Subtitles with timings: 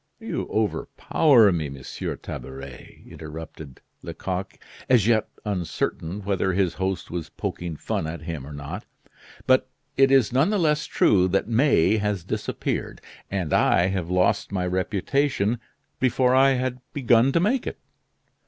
[0.19, 4.57] "You overpower me, Monsieur Tabaret!" interrupted Lecoq,
[4.89, 8.87] as yet uncertain whether his host was poking fun at him or not.
[9.45, 14.51] "But it is none the less true that May has disappeared, and I have lost
[14.51, 15.59] my reputation
[15.99, 17.77] before I had begun to make it."